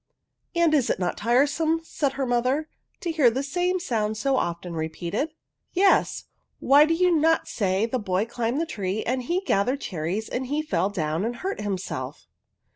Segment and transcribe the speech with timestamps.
[0.55, 2.67] "And is it not tiresome," said her mo ther,"
[3.01, 5.27] to hear the same sound so often re* peated?""
[5.73, 6.23] Yes;
[6.59, 10.27] why do you not say the boy climbed up the tree, and he gathered cherries,
[10.27, 12.25] and he fell down and hurt himself?"